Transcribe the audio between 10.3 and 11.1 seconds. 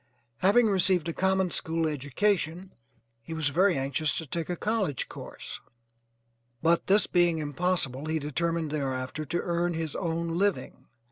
living.